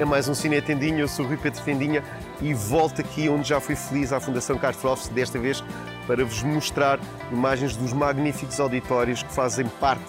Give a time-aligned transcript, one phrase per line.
[0.00, 1.00] é mais um Cine Tendinha.
[1.00, 2.02] Eu sou o Rui Pedro Tendinha
[2.40, 5.62] e volto aqui onde já fui feliz à Fundação Carlos desta vez
[6.06, 6.98] para vos mostrar
[7.30, 10.02] imagens dos magníficos auditórios que fazem parte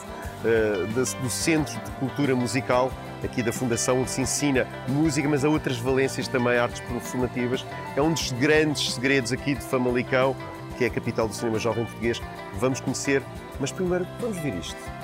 [0.46, 2.90] uh, do Centro de Cultura Musical
[3.22, 7.66] aqui da Fundação, onde se ensina música, mas há outras valências também, artes performativas.
[7.95, 10.36] É um dos grandes segredos aqui de Famalicão,
[10.78, 12.22] que é a capital do cinema jovem português.
[12.53, 13.22] Vamos conhecer,
[13.59, 15.01] mas primeiro vamos ver isto.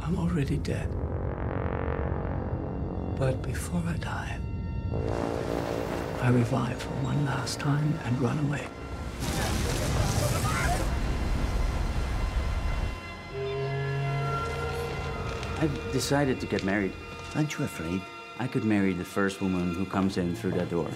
[0.00, 0.88] I'm already dead.
[3.16, 4.36] But before I die,
[6.20, 8.66] I revive for one last time and run away.
[15.60, 16.92] I've decided to get married.
[17.36, 18.02] Aren't you afraid?
[18.40, 20.90] I could marry the first woman who comes in through that door.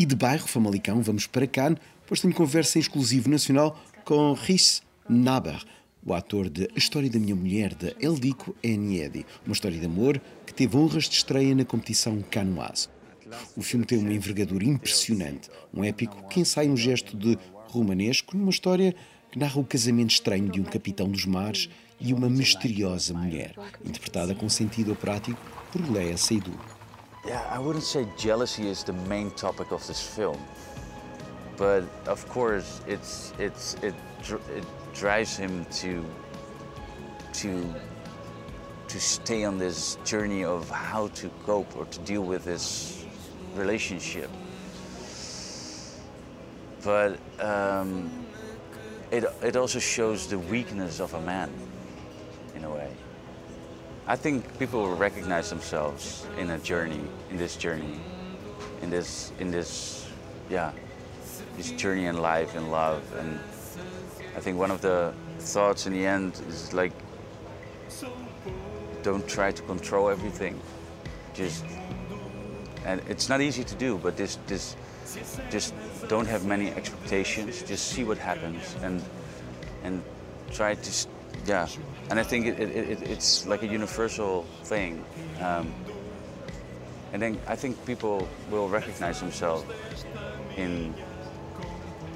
[0.00, 4.82] E de bairro Famalicão vamos para Cannes, pois tenho conversa em exclusivo nacional com Rhys
[5.06, 5.62] Naber,
[6.02, 10.18] o ator de A História da Minha Mulher, de Eldiko Eniedi, uma história de amor
[10.46, 12.88] que teve honras de estreia na competição canoise.
[13.54, 17.36] O filme tem uma envergadura impressionante, um épico que ensaia um gesto de
[17.68, 18.96] romanesco numa história
[19.30, 21.68] que narra o casamento estranho de um capitão dos mares
[22.00, 25.38] e uma misteriosa mulher, interpretada com sentido prático
[25.70, 26.79] por Lea Seydoux.
[27.26, 30.42] Yeah, I wouldn't say jealousy is the main topic of this film,
[31.58, 33.94] but of course, it's it's it
[34.48, 36.02] it drives him to
[37.34, 37.74] to
[38.88, 43.04] to stay on this journey of how to cope or to deal with this
[43.54, 44.30] relationship.
[46.82, 48.10] But um,
[49.10, 51.50] it it also shows the weakness of a man,
[52.54, 52.90] in a way.
[54.06, 57.00] I think people will recognize themselves in a journey,
[57.30, 58.00] in this journey,
[58.82, 60.08] in this, in this,
[60.48, 60.72] yeah,
[61.56, 63.38] this journey in life, and love, and
[64.36, 66.92] I think one of the thoughts in the end is like,
[69.02, 70.60] don't try to control everything.
[71.34, 71.64] Just,
[72.84, 74.76] and it's not easy to do, but this, this,
[75.50, 75.74] just
[76.08, 77.62] don't have many expectations.
[77.62, 79.02] Just see what happens, and,
[79.82, 80.02] and
[80.52, 81.06] try to
[81.46, 81.66] yeah,
[82.10, 85.04] and I think it, it, it, it's like a universal thing.
[85.40, 85.72] Um,
[87.12, 89.64] and then I think people will recognize themselves
[90.56, 90.94] in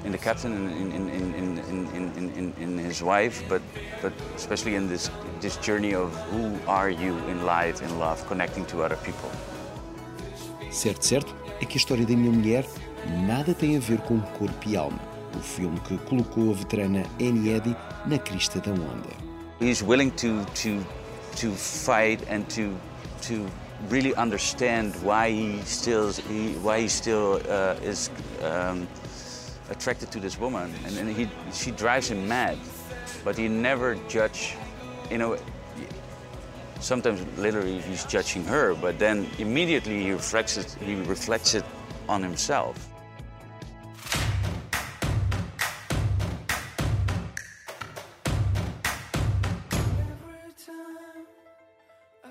[0.05, 3.61] in the captain and in, in, in, in, in, in, in, his wife, but,
[4.03, 5.09] but especially in this,
[5.41, 9.31] this journey of who are you in life, in love, connecting to other people.
[10.69, 12.65] Certo, certo, é que a história da minha mulher
[13.25, 15.14] nada tem a ver com corpo e alma.
[15.37, 17.75] O filme que colocou a veterana Annie Eddy
[18.05, 19.09] na crista da onda.
[19.59, 20.85] He's willing to to
[21.37, 22.75] to fight and to
[23.27, 23.45] to
[23.89, 28.09] really understand why he still he, why he still uh, is
[28.41, 28.87] um,
[29.69, 32.57] attracted to this woman, and, and he she drives him mad,
[33.23, 34.55] but he never judge,
[35.09, 35.37] you know.
[36.81, 41.63] Sometimes literally he's judging her, but then immediately he reflects it, he reflects it
[42.07, 42.75] on himself.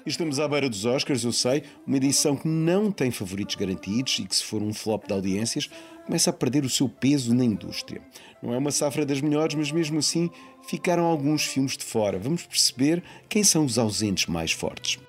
[0.07, 4.25] Estamos à beira dos Oscars, eu sei, uma edição que não tem favoritos garantidos e
[4.25, 5.71] que, se for um flop de audiências,
[6.05, 8.03] começa a perder o seu peso na indústria.
[8.43, 10.29] Não é uma safra das melhores, mas mesmo assim
[10.69, 12.19] ficaram alguns filmes de fora.
[12.19, 15.01] Vamos perceber quem são os ausentes mais fortes.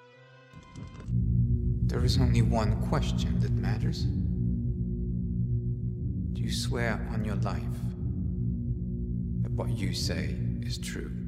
[1.89, 4.05] There is only one question that matters.
[6.33, 7.67] Do you swear on your life
[9.43, 11.24] that what you say is true?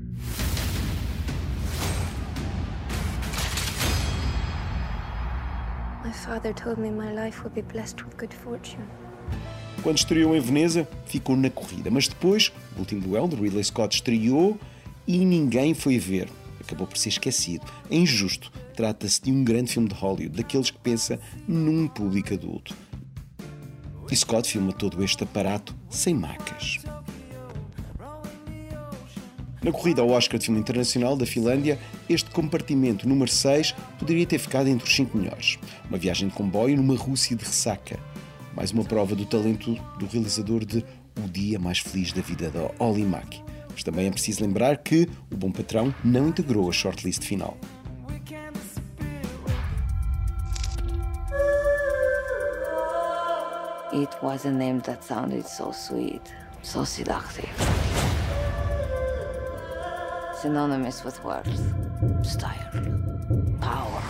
[9.83, 13.95] Quando estreou em Veneza, ficou na corrida, mas depois, o último duelo de Ridley Scott
[13.95, 14.59] estreou
[15.05, 16.27] e ninguém foi ver.
[16.59, 17.65] Acabou por ser esquecido.
[17.89, 18.51] É injusto.
[18.75, 22.75] Trata-se de um grande filme de Hollywood, daqueles que pensa num público adulto.
[24.11, 26.79] E Scott filma todo este aparato sem macas.
[29.67, 31.77] Na corrida ao Oscar de Filme Internacional da Finlândia,
[32.07, 35.59] este compartimento número 6 poderia ter ficado entre os 5 melhores.
[35.89, 37.99] Uma viagem de comboio numa Rússia de ressaca.
[38.55, 40.85] Mais uma prova do talento do realizador de
[41.17, 43.43] O Dia Mais Feliz da Vida da Oli Maki.
[43.69, 47.57] Mas também é preciso lembrar que o Bom Patrão não integrou a shortlist final.
[53.91, 56.21] It was a name that sounded so sweet,
[56.63, 57.66] so seductive.
[60.41, 61.47] Synonymous with worth,
[62.23, 62.69] style,
[63.59, 64.01] power.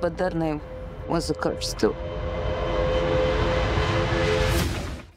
[0.00, 0.60] But that name
[1.08, 1.94] was a curse too.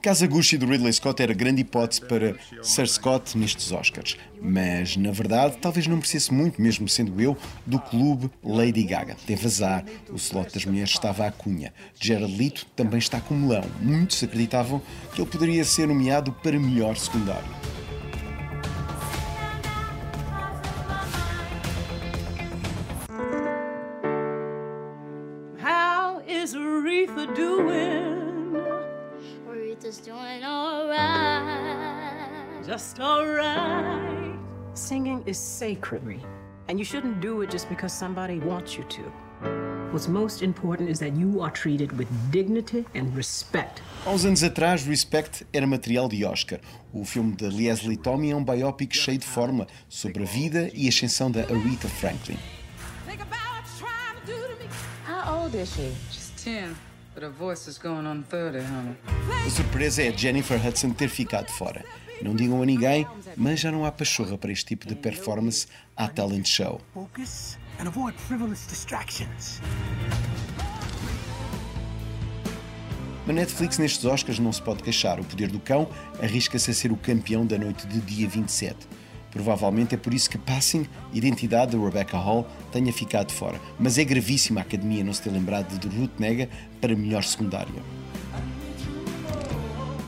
[0.02, 2.34] Kazaguchi do Ridley Scott era grande hipótese para
[2.64, 7.78] Sir Scott nestes Oscars, mas na verdade talvez não merecesse muito, mesmo sendo eu, do
[7.78, 9.18] clube Lady Gaga.
[9.28, 11.74] Teve azar, o slot das mulheres estava à cunha.
[12.00, 13.66] Jared Leto também está com melão.
[13.82, 14.82] Muitos acreditavam
[15.14, 17.79] que ele poderia ser nomeado para melhor secundário.
[29.80, 32.28] Aretha's doing alright.
[32.66, 34.36] Just alright.
[34.74, 36.02] Singing is sacred,
[36.68, 39.04] and you shouldn't do it just because somebody wants you to.
[39.92, 43.82] What's most important is that you are treated with dignity and respect.
[44.06, 46.60] Há uns anos atrás, Respect era material de Oscar.
[46.94, 50.90] O filme de Leslie Tommy é um biopic cheio de forma sobre a vida e
[50.90, 52.38] ascensão da Aretha Franklin.
[55.08, 55.92] How old is she?
[56.12, 56.76] She's 10,
[57.20, 58.96] but her voice is going on 30, honey.
[59.46, 61.84] A surpresa é Jennifer Hudson ter ficado fora.
[62.22, 63.06] Não digam a ninguém,
[63.36, 65.68] mas já não há pachorra para este tipo de performance
[65.98, 66.80] à talent show.
[66.94, 69.62] Focus and avoid frivolous distractions.
[73.28, 75.20] A Netflix nestes Oscars não se pode queixar.
[75.20, 75.88] O Poder do Cão
[76.22, 78.88] arrisca-se a ser o campeão da noite de dia 27.
[79.32, 83.60] Provavelmente é por isso que Passing, identidade de Rebecca Hall, tenha ficado fora.
[83.80, 86.50] Mas é gravíssima a Academia não se ter lembrado de Ruth Nega
[86.82, 87.74] para melhor secundário.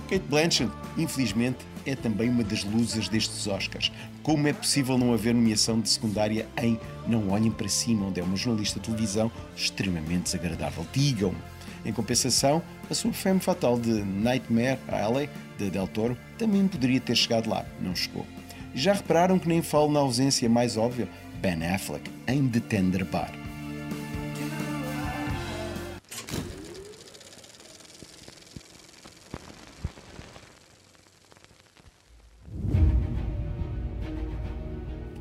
[0.10, 3.92] Kate Blanchett, infelizmente, é também uma das luzes destes Oscars.
[4.22, 8.24] Como é possível não haver nomeação de secundária em Não Olhem para Cima, onde é
[8.24, 10.86] uma jornalista de televisão extremamente desagradável?
[10.94, 11.34] Digam!
[11.84, 17.16] Em compensação, a sua femme fatal de Nightmare Alley, de Del Toro, também poderia ter
[17.16, 18.26] chegado lá, não chegou.
[18.74, 21.08] Já repararam que nem falo na ausência mais óbvia?
[21.42, 23.32] Ben Affleck, em The Tender Bar.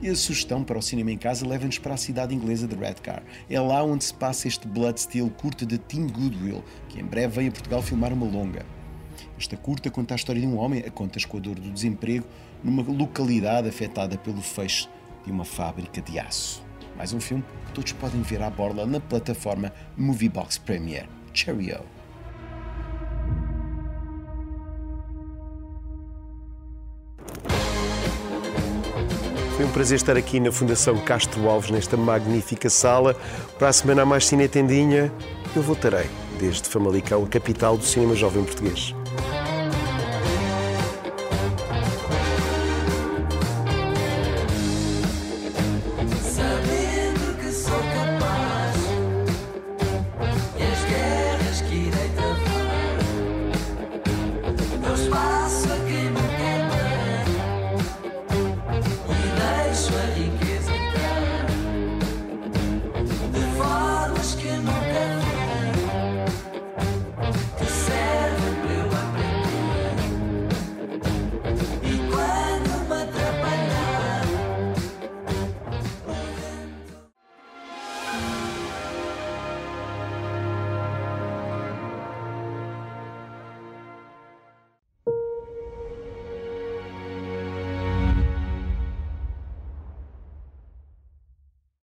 [0.02, 3.22] E a sugestão para o cinema em casa leva-nos para a cidade inglesa de Redcar.
[3.50, 7.48] É lá onde se passa este Bloodsteel curta de Tim Goodwill, que em breve veio
[7.50, 8.64] a Portugal filmar uma longa.
[9.38, 12.26] Esta curta conta a história de um homem a contas com a dor do desemprego
[12.62, 14.88] numa localidade afetada pelo fecho
[15.24, 16.62] de uma fábrica de aço.
[16.96, 21.08] Mais um filme que todos podem ver à borla na plataforma Moviebox Premiere.
[21.32, 21.80] Cheerio!
[29.56, 33.14] Foi um prazer estar aqui na Fundação Castro Alves, nesta magnífica sala.
[33.58, 35.12] Para a semana mais Cine Tendinha,
[35.54, 36.08] eu voltarei
[36.38, 38.94] desde Famalicão, a capital do cinema jovem português.